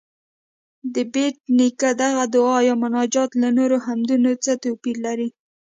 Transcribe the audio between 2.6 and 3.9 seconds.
یا مناجات له نورو